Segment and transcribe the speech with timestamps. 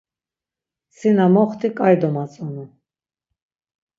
[0.97, 2.63] Si na moxti ǩai domatzonu.